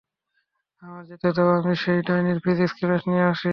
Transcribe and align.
আমার 0.83 1.03
যেতে 1.09 1.29
দাও, 1.35 1.49
আমি 1.59 1.73
সেই 1.83 1.99
ডাইনির 2.07 2.39
ফিজিক্স 2.45 2.73
ক্লাস 2.79 3.01
নিয়ে 3.09 3.25
আসি! 3.31 3.49